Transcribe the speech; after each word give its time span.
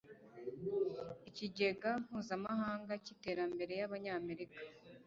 ikigega 1.29 1.91
mpuzamahanga 2.05 2.93
cy 3.03 3.09
iterambere 3.15 3.73
y 3.79 3.83
abanyamerika 3.87 4.59